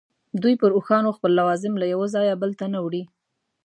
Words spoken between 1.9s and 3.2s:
یوه ځایه بل ته نه وړي.